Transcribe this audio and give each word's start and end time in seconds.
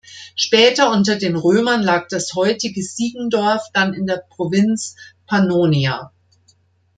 Später 0.35 0.91
unter 0.91 1.15
den 1.15 1.35
Römern 1.35 1.83
lag 1.83 2.07
das 2.09 2.33
heutige 2.33 2.81
Siegendorf 2.81 3.61
dann 3.71 3.93
in 3.93 4.07
der 4.07 4.17
Provinz 4.27 4.95
Pannonia. 5.27 6.11